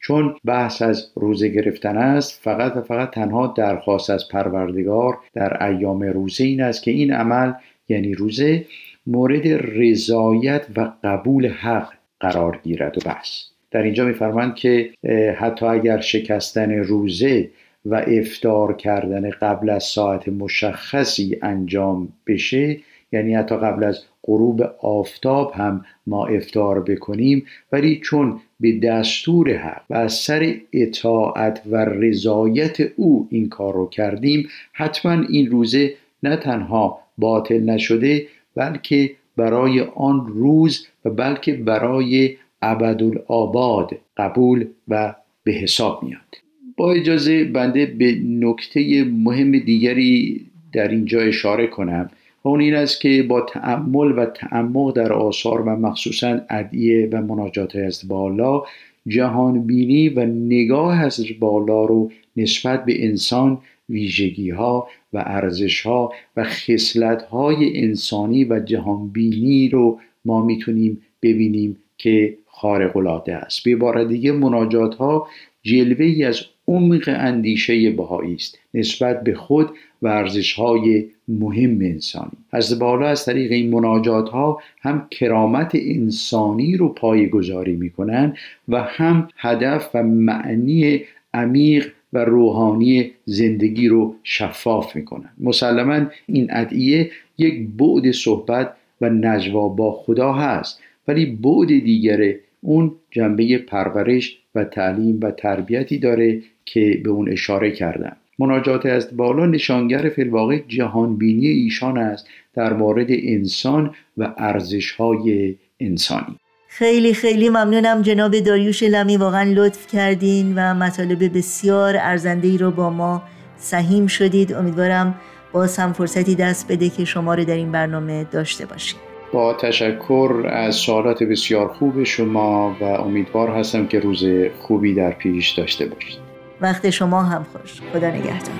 [0.00, 6.02] چون بحث از روزه گرفتن است فقط و فقط تنها درخواست از پروردگار در ایام
[6.02, 7.52] روزه این است که این عمل
[7.88, 8.64] یعنی روزه
[9.06, 13.48] مورد رضایت و قبول حق قرار گیرد و بس.
[13.70, 14.90] در اینجا میفرمند که
[15.36, 17.50] حتی اگر شکستن روزه
[17.84, 22.80] و افتار کردن قبل از ساعت مشخصی انجام بشه
[23.12, 29.82] یعنی حتی قبل از غروب آفتاب هم ما افتار بکنیم ولی چون به دستور حق
[29.90, 36.36] و از سر اطاعت و رضایت او این کار رو کردیم حتما این روزه نه
[36.36, 38.26] تنها باطل نشده
[38.56, 45.14] بلکه برای آن روز و بلکه برای ابدالآباد قبول و
[45.44, 46.41] به حساب میاد.
[46.90, 50.40] اجازه بنده به نکته مهم دیگری
[50.72, 52.10] در اینجا اشاره کنم
[52.44, 57.22] و اون این است که با تعمل و تعمق در آثار و مخصوصا ادعیه و
[57.22, 58.62] مناجات از بالا
[59.06, 63.58] جهان بینی و نگاه از بالا رو نسبت به انسان
[63.88, 71.00] ویژگی ها و ارزش ها و خصلت های انسانی و جهان بینی رو ما می‌تونیم
[71.22, 73.64] ببینیم که خارق العاده است.
[73.64, 75.28] به عبارت دیگه مناجات ها
[75.62, 76.40] جلوه ای از
[76.72, 79.70] عمق اندیشه بهایی است نسبت به خود
[80.02, 82.32] و ارزش های مهم انسانی.
[82.52, 86.94] از بالا از طریق این مناجات ها هم کرامت انسانی رو
[87.28, 88.36] گذاری می‌کنن
[88.68, 91.00] و هم هدف و معنی
[91.34, 95.30] عمیق و روحانی زندگی رو شفاف می‌کنن.
[95.40, 102.92] مسلما این ادعیه یک بعد صحبت و نجوا با خدا هست ولی بعد دیگره اون
[103.10, 109.46] جنبه پرورش و تعلیم و تربیتی داره که به اون اشاره کردم مناجات از بالا
[109.46, 116.38] نشانگر فیلواقع جهانبینی ایشان است در مورد انسان و ارزش های انسانی.
[116.68, 122.70] خیلی خیلی ممنونم جناب داریوش لمی واقعا لطف کردین و مطالب بسیار ارزنده ای رو
[122.70, 123.22] با ما
[123.56, 124.52] سهیم شدید.
[124.52, 125.14] امیدوارم
[125.52, 128.98] باز هم فرصتی دست بده که شما رو در این برنامه داشته باشیم.
[129.32, 134.24] با تشکر از سوالات بسیار خوب شما و امیدوار هستم که روز
[134.60, 136.21] خوبی در پیش داشته باشید.
[136.62, 137.80] وقت شما هم خوش.
[137.92, 138.54] خدا نگهدار.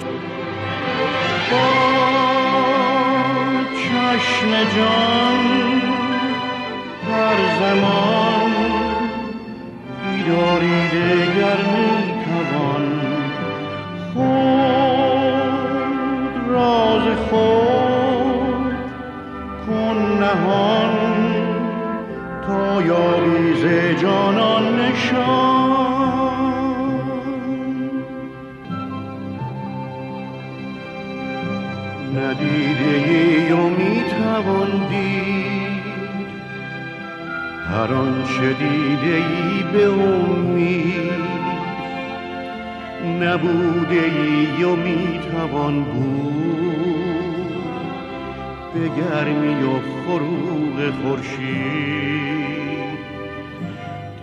[3.74, 5.42] چشم جان
[7.10, 8.52] هر زمان
[10.04, 12.86] بیداری دگر می‌توان
[14.14, 15.52] خود
[16.48, 18.74] راز خود
[19.66, 20.94] کن نهان
[22.46, 23.64] تا یابی ز
[24.02, 26.51] جانان نشان.
[32.16, 35.82] ندیده ای و می‌توان دید
[37.70, 41.12] هر آنچه دیده ای به امید
[43.20, 46.32] نبوده ای و می‌توان بود.
[48.74, 52.32] به گرمی و فروغ خورشید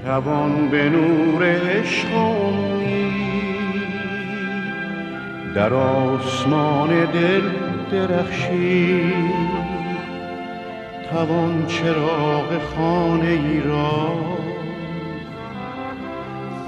[0.05, 2.09] توان به نور عشق
[5.55, 9.13] در آسمان دل درخشی
[11.11, 14.13] توان چراغ خانه ای را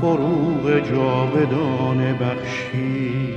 [0.02, 3.32] فروغ جاودانه بخشی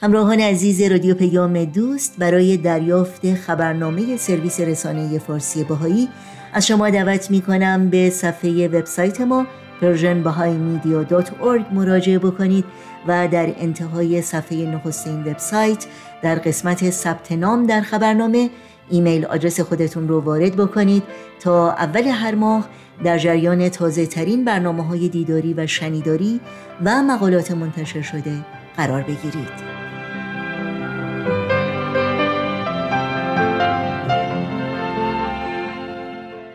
[0.00, 6.08] همراهان عزیز رادیو پیام دوست برای دریافت خبرنامه سرویس رسانه فارسی باهایی
[6.52, 9.46] از شما دعوت می کنم به صفحه وبسایت ما
[9.80, 12.64] persianbahaimedia.org مراجعه بکنید
[13.08, 15.86] و در انتهای صفحه نخستین وبسایت
[16.26, 18.50] در قسمت ثبت نام در خبرنامه
[18.90, 21.02] ایمیل آدرس خودتون رو وارد بکنید
[21.40, 22.68] تا اول هر ماه
[23.04, 26.40] در جریان تازه ترین برنامه های دیداری و شنیداری
[26.84, 28.44] و مقالات منتشر شده
[28.76, 29.76] قرار بگیرید.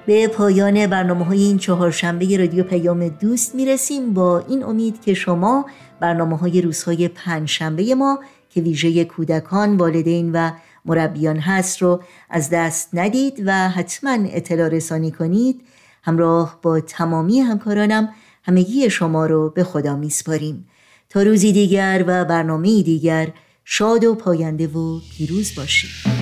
[0.06, 4.14] به پایان برنامه های این چهارشنبه رادیو پیام دوست می‌رسیم.
[4.14, 5.66] با این امید که شما
[6.00, 8.20] برنامه های روزهای پنجشنبه ما
[8.54, 10.52] که ویژه کودکان، والدین و
[10.86, 15.62] مربیان هست رو از دست ندید و حتما اطلاع رسانی کنید.
[16.04, 18.10] همراه با تمامی همکارانم
[18.44, 20.68] همگی شما رو به خدا میسپاریم.
[21.10, 23.34] تا روزی دیگر و برنامه دیگر
[23.66, 26.21] شاد و پاینده و پیروز باشید.